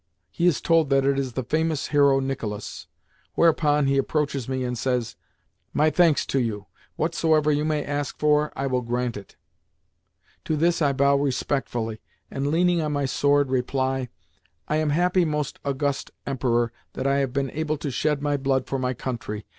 [0.31, 2.87] He is told that it is the famous hero Nicolas;
[3.35, 5.15] whereupon he approaches me and says,
[5.73, 6.65] "My thanks to you!
[6.95, 9.35] Whatsoever you may ask for, I will grant it."
[10.45, 12.01] To this I bow respectfully,
[12.31, 14.09] and, leaning on my sword, reply,
[14.67, 18.65] "I am happy, most august Emperor, that I have been able to shed my blood
[18.65, 19.45] for my country.